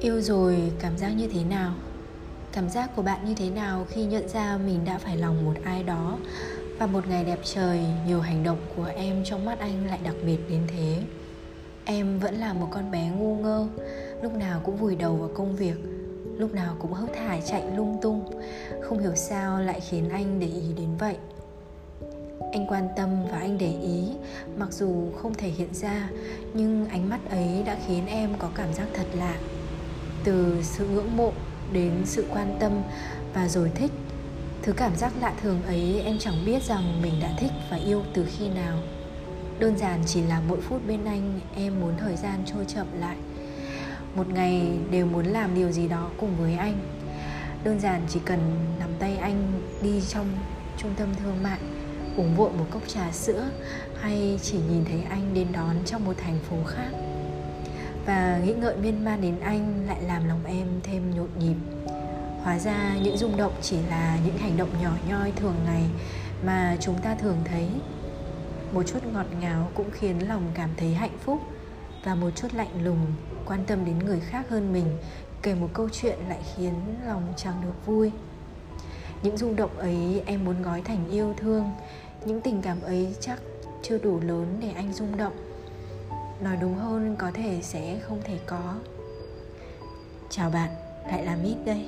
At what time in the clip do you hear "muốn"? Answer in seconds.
41.80-41.92, 45.06-45.26, 80.44-80.62